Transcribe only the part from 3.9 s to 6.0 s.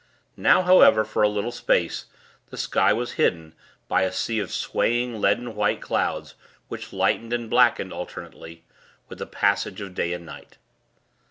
a sea of swaying, leaden white